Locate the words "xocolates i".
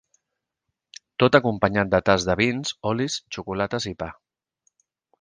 3.37-3.99